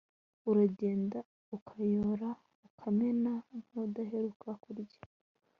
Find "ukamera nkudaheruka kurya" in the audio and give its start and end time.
2.67-4.99